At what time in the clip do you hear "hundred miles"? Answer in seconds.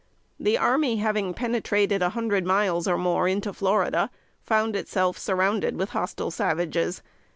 2.09-2.87